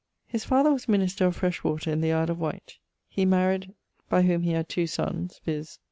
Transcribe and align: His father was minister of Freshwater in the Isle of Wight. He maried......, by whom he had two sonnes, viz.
His 0.25 0.43
father 0.43 0.73
was 0.73 0.87
minister 0.89 1.27
of 1.27 1.35
Freshwater 1.35 1.91
in 1.91 2.01
the 2.01 2.11
Isle 2.11 2.31
of 2.31 2.39
Wight. 2.39 2.79
He 3.07 3.23
maried......, 3.23 3.75
by 4.09 4.23
whom 4.23 4.41
he 4.41 4.53
had 4.53 4.67
two 4.67 4.85
sonnes, 4.87 5.37
viz. 5.45 5.77